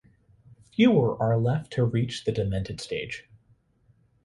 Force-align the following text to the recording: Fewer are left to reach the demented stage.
Fewer 0.73 1.15
are 1.21 1.37
left 1.37 1.73
to 1.73 1.85
reach 1.85 2.23
the 2.25 2.31
demented 2.31 2.81
stage. 2.81 3.27